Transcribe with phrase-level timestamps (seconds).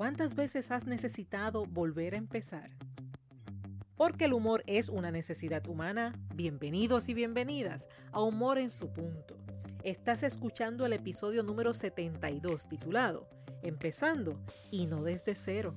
[0.00, 2.70] ¿Cuántas veces has necesitado volver a empezar?
[3.96, 9.36] Porque el humor es una necesidad humana, bienvenidos y bienvenidas a Humor en su punto.
[9.84, 13.28] Estás escuchando el episodio número 72 titulado
[13.60, 14.40] Empezando
[14.70, 15.76] y no desde cero.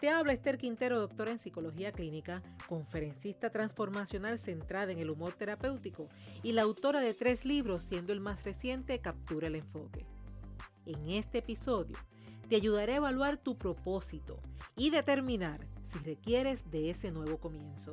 [0.00, 6.08] Te habla Esther Quintero, doctora en psicología clínica, conferencista transformacional centrada en el humor terapéutico
[6.42, 10.04] y la autora de tres libros, siendo el más reciente Captura el Enfoque.
[10.84, 11.96] En este episodio
[12.46, 14.38] te ayudaré a evaluar tu propósito
[14.76, 17.92] y determinar si requieres de ese nuevo comienzo.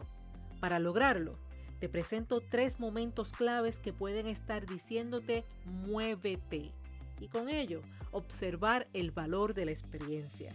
[0.60, 1.40] Para lograrlo,
[1.80, 6.73] te presento tres momentos claves que pueden estar diciéndote muévete
[7.22, 7.80] y con ello
[8.12, 10.52] observar el valor de la experiencia.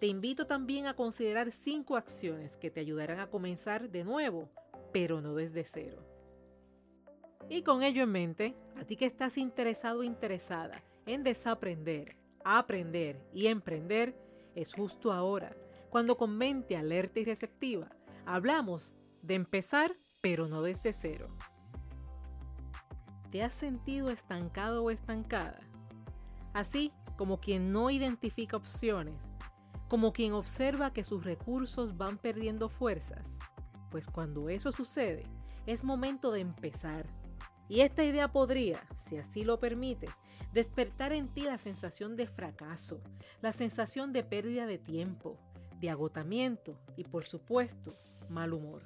[0.00, 4.50] Te invito también a considerar cinco acciones que te ayudarán a comenzar de nuevo,
[4.92, 6.04] pero no desde cero.
[7.48, 13.24] Y con ello en mente, a ti que estás interesado o interesada en desaprender, aprender
[13.32, 14.14] y emprender,
[14.54, 15.56] es justo ahora,
[15.88, 17.88] cuando con mente alerta y receptiva,
[18.26, 21.28] hablamos de empezar, pero no desde cero.
[23.30, 25.60] ¿Te has sentido estancado o estancada?
[26.52, 29.30] Así como quien no identifica opciones
[29.88, 33.38] como quien observa que sus recursos van perdiendo fuerzas.
[33.90, 35.24] Pues cuando eso sucede,
[35.66, 37.06] es momento de empezar.
[37.68, 40.14] Y esta idea podría, si así lo permites,
[40.52, 43.00] despertar en ti la sensación de fracaso,
[43.40, 45.38] la sensación de pérdida de tiempo,
[45.80, 47.92] de agotamiento y por supuesto,
[48.28, 48.82] mal humor.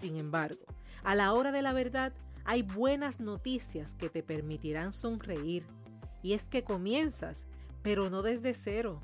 [0.00, 0.64] Sin embargo,
[1.02, 2.12] a la hora de la verdad,
[2.44, 5.64] hay buenas noticias que te permitirán sonreír.
[6.22, 7.46] Y es que comienzas,
[7.82, 9.00] pero no desde cero,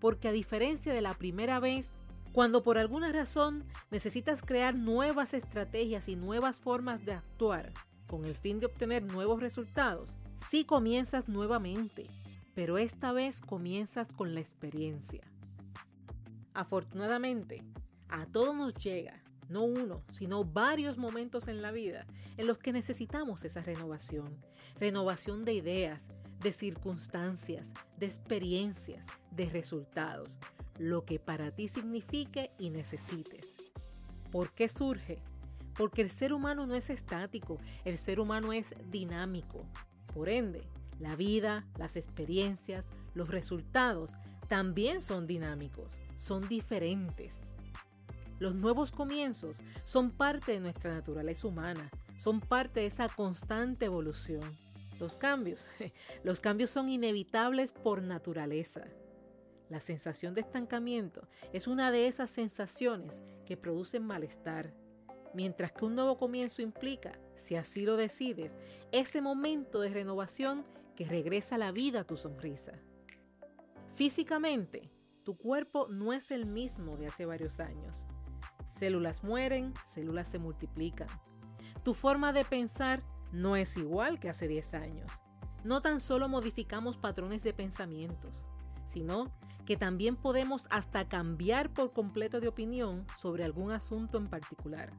[0.00, 1.92] porque a diferencia de la primera vez,
[2.32, 7.72] cuando por alguna razón necesitas crear nuevas estrategias y nuevas formas de actuar
[8.06, 10.18] con el fin de obtener nuevos resultados,
[10.50, 12.06] sí comienzas nuevamente,
[12.54, 15.22] pero esta vez comienzas con la experiencia.
[16.54, 17.62] Afortunadamente,
[18.08, 22.06] a todos nos llega, no uno, sino varios momentos en la vida
[22.36, 24.36] en los que necesitamos esa renovación,
[24.78, 26.08] renovación de ideas,
[26.40, 30.38] de circunstancias, de experiencias, de resultados,
[30.78, 33.54] lo que para ti signifique y necesites.
[34.30, 35.18] ¿Por qué surge?
[35.76, 39.66] Porque el ser humano no es estático, el ser humano es dinámico.
[40.14, 40.62] Por ende,
[40.98, 44.14] la vida, las experiencias, los resultados
[44.48, 47.40] también son dinámicos, son diferentes.
[48.38, 54.56] Los nuevos comienzos son parte de nuestra naturaleza humana, son parte de esa constante evolución.
[55.00, 55.66] Los cambios,
[56.22, 58.84] los cambios son inevitables por naturaleza.
[59.70, 64.74] La sensación de estancamiento es una de esas sensaciones que producen malestar,
[65.32, 68.56] mientras que un nuevo comienzo implica, si así lo decides,
[68.92, 72.72] ese momento de renovación que regresa la vida a tu sonrisa.
[73.94, 74.90] Físicamente,
[75.24, 78.06] tu cuerpo no es el mismo de hace varios años.
[78.66, 81.08] Células mueren, células se multiplican.
[81.84, 85.12] Tu forma de pensar no es igual que hace 10 años.
[85.64, 88.46] No tan solo modificamos patrones de pensamientos,
[88.86, 89.30] sino
[89.66, 94.90] que también podemos hasta cambiar por completo de opinión sobre algún asunto en particular.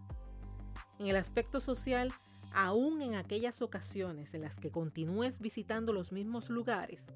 [0.99, 2.13] En el aspecto social,
[2.53, 7.07] aún en aquellas ocasiones en las que continúes visitando los mismos lugares,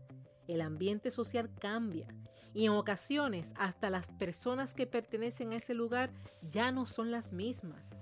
[0.48, 2.08] el ambiente social cambia
[2.54, 6.12] y en ocasiones hasta las personas que pertenecen a ese lugar
[6.52, 7.96] ya no son las mismas.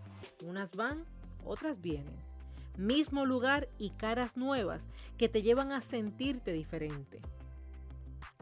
[0.43, 1.05] Unas van,
[1.43, 2.32] otras vienen
[2.77, 4.87] mismo lugar y caras nuevas
[5.17, 7.21] que te llevan a sentirte diferente.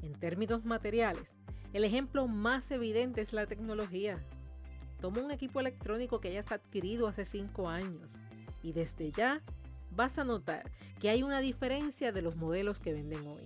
[0.02, 1.38] En términos materiales,
[1.74, 4.24] el ejemplo más evidente es la tecnología.
[5.00, 8.20] Toma un equipo electrónico que hayas adquirido hace 5 años
[8.62, 9.42] y desde ya
[9.92, 10.70] vas a notar
[11.00, 13.46] que hay una diferencia de los modelos que venden hoy.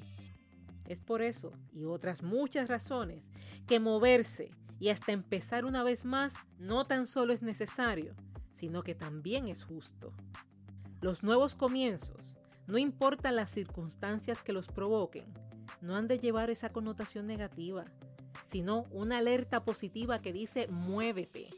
[0.88, 3.32] Es por eso y otras muchas razones
[3.68, 8.14] que moverse y hasta empezar una vez más no tan solo es necesario,
[8.52, 10.12] sino que también es justo.
[11.02, 12.38] Los nuevos comienzos,
[12.68, 15.26] no importan las circunstancias que los provoquen,
[15.82, 17.86] no han de llevar esa connotación negativa,
[18.48, 21.50] sino una alerta positiva que dice muévete.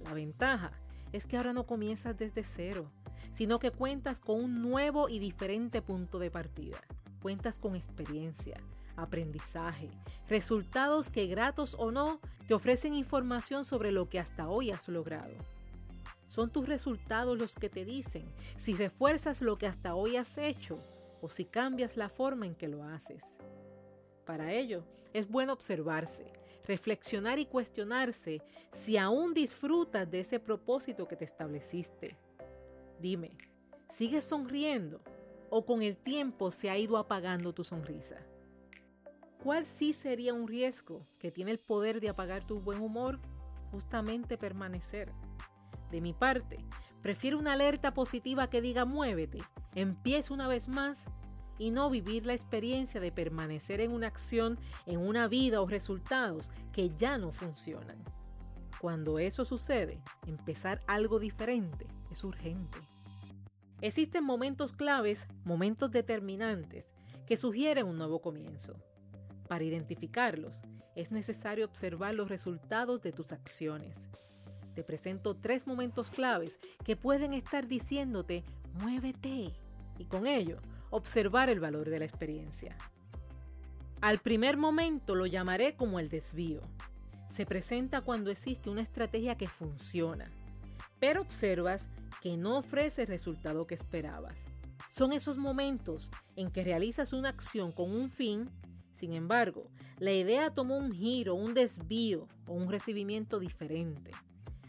[0.00, 0.72] La ventaja
[1.12, 2.90] es que ahora no comienzas desde cero,
[3.32, 6.78] sino que cuentas con un nuevo y diferente punto de partida.
[7.22, 8.60] Cuentas con experiencia,
[8.96, 9.88] aprendizaje,
[10.28, 15.34] resultados que gratos o no te ofrecen información sobre lo que hasta hoy has logrado.
[16.26, 18.26] Son tus resultados los que te dicen
[18.56, 20.78] si refuerzas lo que hasta hoy has hecho
[21.20, 23.36] o si cambias la forma en que lo haces.
[24.24, 26.26] Para ello, es bueno observarse,
[26.66, 28.42] reflexionar y cuestionarse
[28.72, 32.16] si aún disfrutas de ese propósito que te estableciste.
[33.00, 33.32] Dime,
[33.88, 35.00] ¿sigues sonriendo
[35.48, 38.18] o con el tiempo se ha ido apagando tu sonrisa?
[39.42, 43.20] ¿Cuál sí sería un riesgo que tiene el poder de apagar tu buen humor?
[43.70, 45.12] Justamente permanecer.
[45.90, 46.58] De mi parte,
[47.02, 49.42] prefiero una alerta positiva que diga muévete,
[49.74, 51.06] empieza una vez más
[51.58, 56.50] y no vivir la experiencia de permanecer en una acción, en una vida o resultados
[56.72, 58.02] que ya no funcionan.
[58.80, 62.78] Cuando eso sucede, empezar algo diferente es urgente.
[63.80, 66.94] Existen momentos claves, momentos determinantes,
[67.26, 68.76] que sugieren un nuevo comienzo.
[69.48, 70.62] Para identificarlos,
[70.94, 74.08] es necesario observar los resultados de tus acciones.
[74.76, 78.44] Te presento tres momentos claves que pueden estar diciéndote,
[78.74, 79.54] muévete,
[79.98, 80.58] y con ello
[80.90, 82.76] observar el valor de la experiencia.
[84.02, 86.60] Al primer momento lo llamaré como el desvío.
[87.26, 90.30] Se presenta cuando existe una estrategia que funciona,
[91.00, 91.88] pero observas
[92.20, 94.44] que no ofrece el resultado que esperabas.
[94.90, 98.50] Son esos momentos en que realizas una acción con un fin,
[98.92, 104.10] sin embargo, la idea tomó un giro, un desvío o un recibimiento diferente.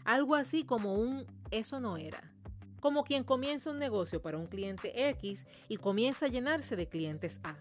[0.08, 2.32] Algo así como un eso no era
[2.80, 7.40] como quien comienza un negocio para un cliente X y comienza a llenarse de clientes
[7.42, 7.58] A.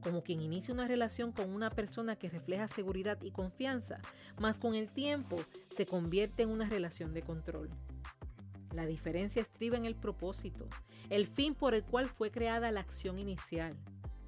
[0.00, 4.00] Como quien inicia una relación con una persona que refleja seguridad y confianza,
[4.38, 5.36] mas con el tiempo
[5.70, 7.68] se convierte en una relación de control.
[8.72, 10.68] La diferencia estriba en el propósito,
[11.10, 13.74] el fin por el cual fue creada la acción inicial.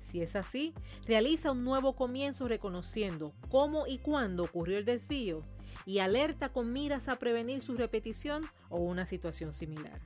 [0.01, 0.75] Si es así,
[1.05, 5.43] realiza un nuevo comienzo reconociendo cómo y cuándo ocurrió el desvío
[5.85, 10.01] y alerta con miras a prevenir su repetición o una situación similar.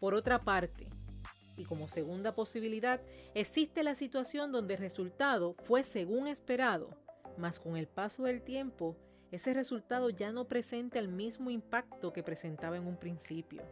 [0.00, 0.86] Por otra parte,
[1.56, 3.00] y como segunda posibilidad,
[3.34, 6.90] existe la situación donde el resultado fue según esperado,
[7.36, 8.96] mas con el paso del tiempo,
[9.30, 13.62] ese resultado ya no presenta el mismo impacto que presentaba en un principio.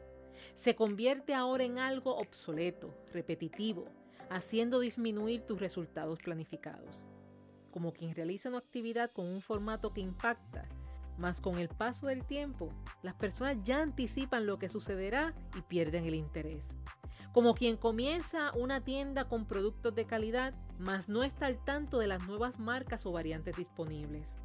[0.55, 3.87] Se convierte ahora en algo obsoleto, repetitivo,
[4.29, 7.03] haciendo disminuir tus resultados planificados.
[7.77, 10.65] Como quien realiza una actividad con un formato que impacta,
[11.19, 12.71] mas con el paso del tiempo,
[13.03, 16.75] las personas ya anticipan lo que sucederá y pierden el interés.
[17.35, 22.07] Como quien comienza una tienda con productos de calidad, mas no está al tanto de
[22.07, 24.39] las nuevas marcas o variantes disponibles.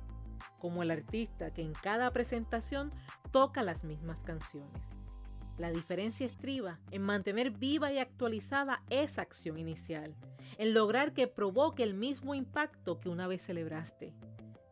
[0.60, 2.92] Como el artista que en cada presentación
[3.32, 4.90] toca las mismas canciones.
[5.62, 10.16] La diferencia estriba en mantener viva y actualizada esa acción inicial,
[10.58, 14.12] en lograr que provoque el mismo impacto que una vez celebraste.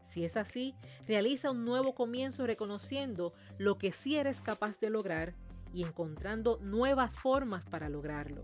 [0.09, 0.73] Si es así,
[1.07, 5.35] realiza un nuevo comienzo reconociendo lo que sí eres capaz de lograr
[5.75, 8.43] y encontrando nuevas formas para lograrlo.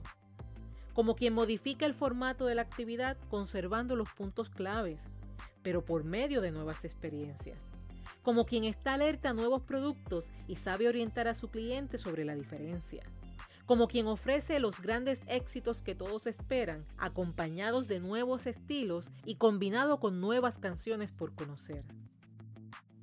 [0.94, 5.08] Como quien modifica el formato de la actividad conservando los puntos claves,
[5.64, 7.75] pero por medio de nuevas experiencias
[8.26, 12.34] como quien está alerta a nuevos productos y sabe orientar a su cliente sobre la
[12.34, 13.04] diferencia,
[13.68, 20.00] como quien ofrece los grandes éxitos que todos esperan, acompañados de nuevos estilos y combinado
[20.00, 21.84] con nuevas canciones por conocer.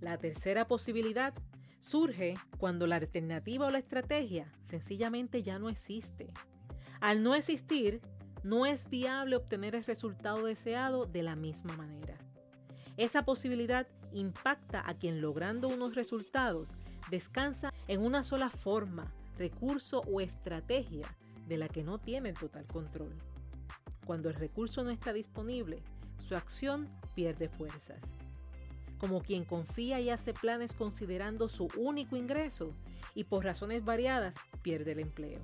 [0.01, 1.33] La tercera posibilidad
[1.79, 6.33] surge cuando la alternativa o la estrategia sencillamente ya no existe.
[7.01, 8.01] Al no existir,
[8.43, 12.17] no es viable obtener el resultado deseado de la misma manera.
[12.97, 16.71] Esa posibilidad impacta a quien logrando unos resultados
[17.11, 21.15] descansa en una sola forma, recurso o estrategia
[21.47, 23.15] de la que no tiene total control.
[24.07, 25.83] Cuando el recurso no está disponible,
[26.19, 28.01] su acción pierde fuerzas.
[28.99, 32.69] Como quien confía y hace planes considerando su único ingreso
[33.15, 35.41] y por razones variadas pierde el empleo.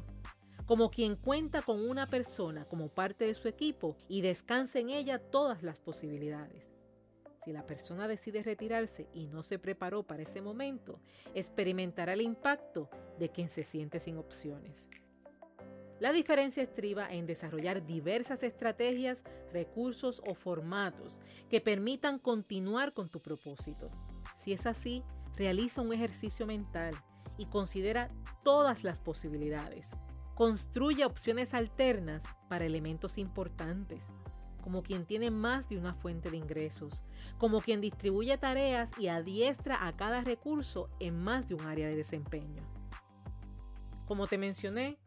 [0.66, 5.18] Como quien cuenta con una persona como parte de su equipo y descansa en ella
[5.18, 6.77] todas las posibilidades.
[7.48, 11.00] Si la persona decide retirarse y no se preparó para ese momento,
[11.32, 14.86] experimentará el impacto de quien se siente sin opciones.
[15.98, 23.22] La diferencia estriba en desarrollar diversas estrategias, recursos o formatos que permitan continuar con tu
[23.22, 23.88] propósito.
[24.36, 25.02] Si es así,
[25.34, 26.94] realiza un ejercicio mental
[27.38, 28.10] y considera
[28.44, 29.92] todas las posibilidades.
[30.34, 34.12] Construye opciones alternas para elementos importantes
[34.62, 37.02] como quien tiene más de una fuente de ingresos,
[37.38, 41.96] como quien distribuye tareas y adiestra a cada recurso en más de un área de
[41.96, 42.62] desempeño.
[44.06, 44.98] Como te mencioné,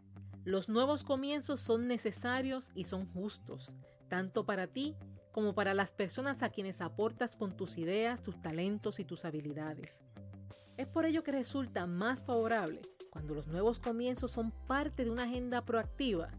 [0.43, 3.75] los nuevos comienzos son necesarios y son justos,
[4.07, 4.95] tanto para ti
[5.31, 10.03] como para las personas a quienes aportas con tus ideas, tus talentos y tus habilidades.
[10.77, 12.81] Es por ello que resulta más favorable
[13.11, 16.29] cuando los nuevos comienzos son parte de una agenda proactiva,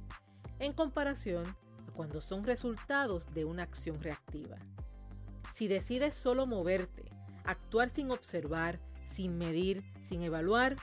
[0.59, 1.57] en comparación
[1.94, 4.56] cuando son resultados de una acción reactiva.
[5.52, 7.04] Si decides solo moverte,
[7.44, 10.76] actuar sin observar, sin medir, sin evaluar,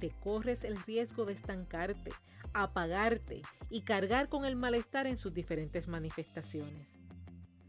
[0.00, 2.12] te corres el riesgo de estancarte,
[2.52, 6.96] apagarte y cargar con el malestar en sus diferentes manifestaciones.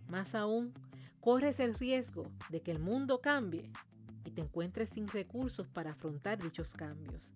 [0.08, 0.74] Más aún,
[1.20, 3.72] corres el riesgo de que el mundo cambie
[4.26, 7.34] y te encuentres sin recursos para afrontar dichos cambios.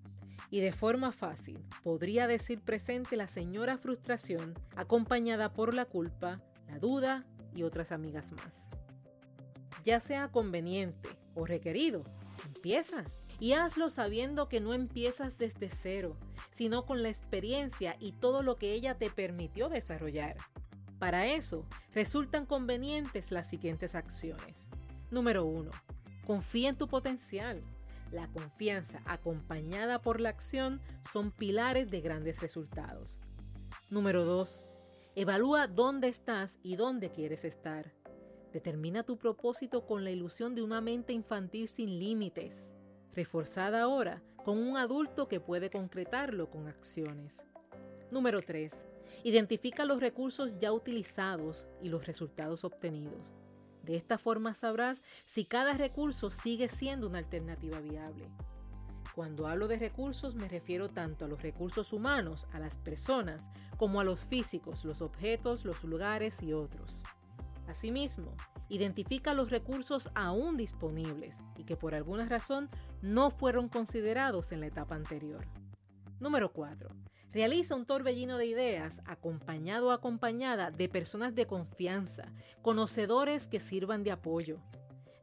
[0.53, 6.77] Y de forma fácil podría decir presente la señora frustración acompañada por la culpa, la
[6.77, 7.23] duda
[7.55, 8.67] y otras amigas más.
[9.83, 12.03] Ya sea conveniente o requerido,
[12.45, 13.03] empieza
[13.39, 16.17] y hazlo sabiendo que no empiezas desde cero,
[16.53, 20.37] sino con la experiencia y todo lo que ella te permitió desarrollar.
[20.99, 24.67] Para eso, resultan convenientes las siguientes acciones.
[25.09, 25.71] Número 1.
[26.27, 27.63] Confía en tu potencial.
[28.13, 30.79] La confianza acompañada por la acción
[31.11, 33.19] son pilares de grandes resultados.
[33.89, 34.61] Número 2.
[35.15, 37.91] Evalúa dónde estás y dónde quieres estar.
[38.51, 42.71] Determina tu propósito con la ilusión de una mente infantil sin límites,
[43.15, 47.43] reforzada ahora con un adulto que puede concretarlo con acciones.
[48.11, 48.83] Número 3.
[49.23, 53.33] Identifica los recursos ya utilizados y los resultados obtenidos.
[53.83, 58.31] De esta forma sabrás si cada recurso sigue siendo una alternativa viable.
[59.13, 63.99] Cuando hablo de recursos me refiero tanto a los recursos humanos, a las personas, como
[63.99, 67.03] a los físicos, los objetos, los lugares y otros.
[67.67, 68.35] Asimismo,
[68.69, 72.69] identifica los recursos aún disponibles y que por alguna razón
[73.01, 75.45] no fueron considerados en la etapa anterior.
[76.19, 76.89] Número 4.
[77.33, 84.03] Realiza un torbellino de ideas acompañado o acompañada de personas de confianza, conocedores que sirvan
[84.03, 84.59] de apoyo.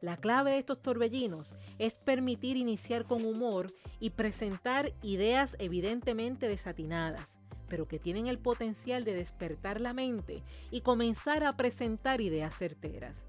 [0.01, 7.39] La clave de estos torbellinos es permitir iniciar con humor y presentar ideas evidentemente desatinadas,
[7.69, 13.23] pero que tienen el potencial de despertar la mente y comenzar a presentar ideas certeras.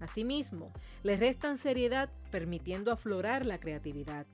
[0.00, 0.72] Asimismo,
[1.04, 4.26] les restan seriedad permitiendo aflorar la creatividad.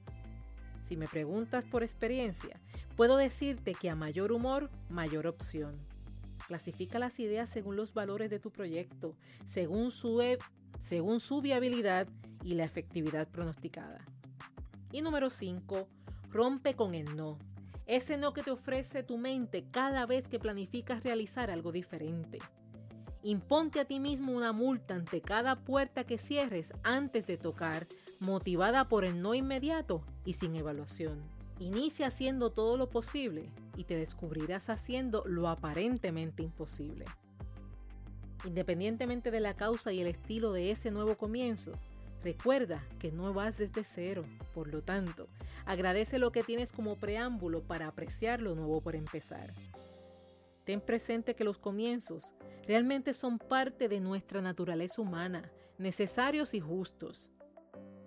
[0.82, 2.60] Si me preguntas por experiencia,
[2.96, 5.78] puedo decirte que a mayor humor, mayor opción.
[6.46, 9.14] Clasifica las ideas según los valores de tu proyecto,
[9.46, 10.38] según su, e,
[10.80, 12.08] según su viabilidad
[12.42, 14.04] y la efectividad pronosticada.
[14.92, 15.88] Y número 5,
[16.30, 17.38] rompe con el no.
[17.86, 22.38] Ese no que te ofrece tu mente cada vez que planificas realizar algo diferente.
[23.22, 27.86] Imponte a ti mismo una multa ante cada puerta que cierres antes de tocar,
[28.20, 31.22] motivada por el no inmediato y sin evaluación.
[31.58, 37.06] Inicia haciendo todo lo posible y te descubrirás haciendo lo aparentemente imposible.
[38.44, 41.72] Independientemente de la causa y el estilo de ese nuevo comienzo,
[42.22, 44.22] recuerda que no vas desde cero,
[44.54, 45.28] por lo tanto,
[45.66, 49.52] agradece lo que tienes como preámbulo para apreciar lo nuevo por empezar.
[50.64, 52.34] Ten presente que los comienzos
[52.66, 57.30] realmente son parte de nuestra naturaleza humana, necesarios y justos.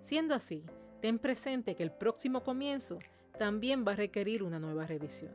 [0.04, 0.62] Siendo así,
[1.00, 2.98] ten presente que el próximo comienzo
[3.38, 5.32] también va a requerir una nueva revisión.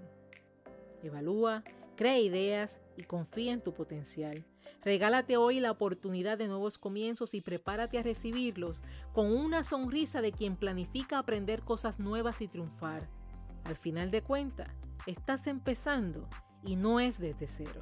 [1.01, 1.63] Evalúa,
[1.95, 4.45] crea ideas y confía en tu potencial.
[4.83, 10.31] Regálate hoy la oportunidad de nuevos comienzos y prepárate a recibirlos con una sonrisa de
[10.31, 13.09] quien planifica aprender cosas nuevas y triunfar.
[13.63, 14.69] Al final de cuentas,
[15.07, 16.29] estás empezando
[16.63, 17.81] y no es desde cero.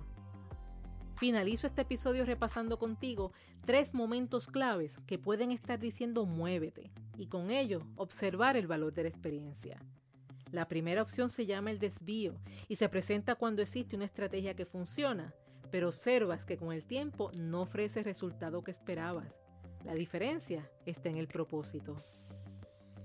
[1.18, 3.32] Finalizo este episodio repasando contigo
[3.66, 9.02] tres momentos claves que pueden estar diciendo muévete y con ello observar el valor de
[9.02, 9.82] la experiencia.
[10.52, 12.36] La primera opción se llama el desvío
[12.68, 15.34] y se presenta cuando existe una estrategia que funciona,
[15.72, 19.34] pero observas que con el tiempo no ofrece el resultado que esperabas.
[19.86, 21.96] La diferencia está en el propósito.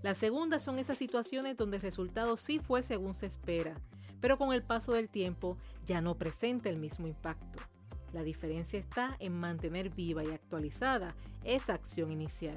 [0.02, 3.73] La segunda son esas situaciones donde el resultado sí fue según se espera,
[4.21, 7.72] pero con el paso del tiempo ya no presenta el mismo impacto.
[8.12, 11.14] La diferencia está en mantener viva y actualizada
[11.45, 12.57] esa acción inicial.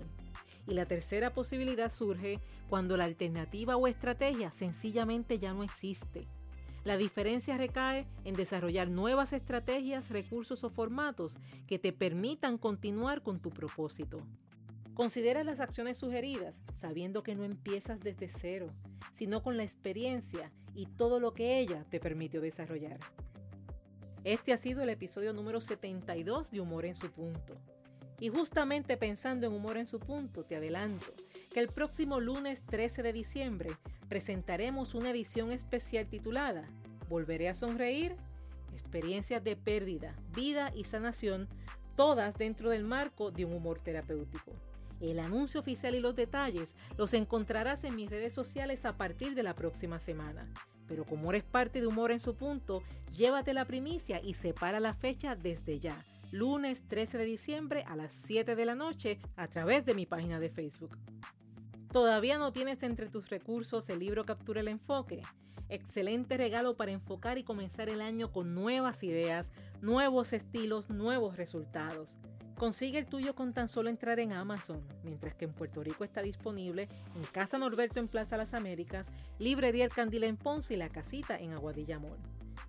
[0.68, 6.28] Y la tercera posibilidad surge cuando la alternativa o estrategia sencillamente ya no existe.
[6.84, 13.40] La diferencia recae en desarrollar nuevas estrategias, recursos o formatos que te permitan continuar con
[13.40, 14.20] tu propósito.
[14.94, 18.68] Considera las acciones sugeridas sabiendo que no empiezas desde cero,
[19.12, 23.00] sino con la experiencia y todo lo que ella te permitió desarrollar.
[24.26, 27.54] Este ha sido el episodio número 72 de Humor en su punto.
[28.20, 31.14] Y justamente pensando en Humor en su punto, te adelanto
[31.54, 33.78] que el próximo lunes 13 de diciembre
[34.10, 36.66] presentaremos una edición especial titulada
[37.08, 38.16] Volveré a sonreír,
[38.74, 41.48] experiencias de pérdida, vida y sanación,
[41.96, 44.54] todas dentro del marco de un humor terapéutico.
[45.12, 49.44] El anuncio oficial y los detalles los encontrarás en mis redes sociales a partir de
[49.44, 50.52] la próxima semana.
[50.88, 52.84] Pero como eres parte de Humor en su punto,
[53.14, 58.14] llévate la primicia y separa la fecha desde ya lunes 13 de diciembre a las
[58.26, 60.98] 7 de la noche a través de mi página de Facebook.
[61.92, 65.22] ¿Todavía no tienes entre tus recursos el libro Captura el Enfoque?
[65.70, 72.18] Excelente regalo para enfocar y comenzar el año con nuevas ideas, nuevos estilos, nuevos resultados.
[72.58, 76.22] Consigue el tuyo con tan solo entrar en Amazon, mientras que en Puerto Rico está
[76.22, 80.88] disponible en Casa Norberto en Plaza Las Américas, Librería El Candil en Ponce y La
[80.88, 82.18] Casita en Aguadilla Mall.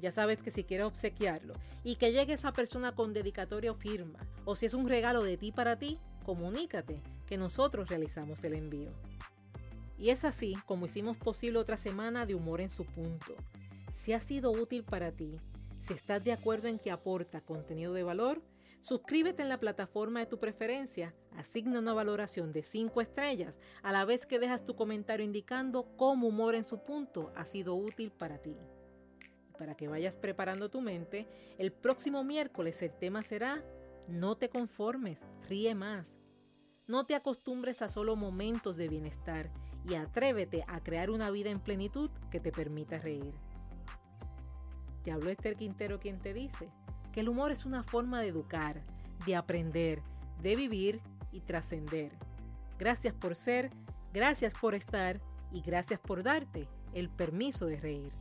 [0.01, 4.19] Ya sabes que si quieres obsequiarlo y que llegue esa persona con dedicatoria o firma,
[4.45, 8.91] o si es un regalo de ti para ti, comunícate que nosotros realizamos el envío.
[9.99, 13.35] Y es así como hicimos posible otra semana de humor en su punto.
[13.95, 15.39] Si ha sido útil para ti,
[15.81, 18.43] si estás de acuerdo en que aporta contenido de valor,
[18.87, 24.05] suscríbete en la plataforma de tu preferencia, asigna una valoración de 5 estrellas a la
[24.05, 28.39] vez que dejas tu comentario indicando cómo humor en su punto ha sido útil para
[28.39, 28.57] ti
[29.57, 31.27] para que vayas preparando tu mente,
[31.59, 33.65] el próximo miércoles el tema será
[34.07, 36.17] No te conformes, ríe más.
[36.87, 39.51] No te acostumbres a solo momentos de bienestar
[39.89, 43.35] y atrévete a crear una vida en plenitud que te permita reír.
[45.03, 46.71] Te habló Esther Quintero quien te dice
[47.17, 48.83] que el humor es una forma de educar,
[49.25, 50.03] de aprender,
[50.43, 51.01] de vivir
[51.33, 52.13] y trascender.
[52.79, 53.71] Gracias por ser,
[54.13, 55.19] gracias por estar
[55.51, 58.13] y gracias por darte el permiso de reír.